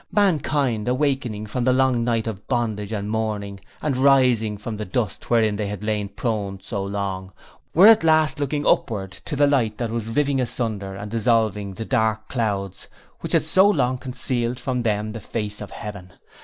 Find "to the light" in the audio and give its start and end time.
9.25-9.77